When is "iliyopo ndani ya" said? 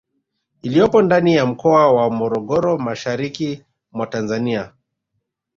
0.61-1.45